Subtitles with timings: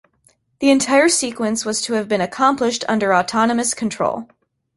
[0.61, 4.27] The entire sequence was to have been accomplished under autonomous control.